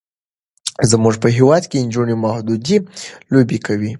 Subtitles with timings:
[0.91, 2.77] زمونږ په هیواد کې نجونې محدودې
[3.33, 3.89] لوبې کوي.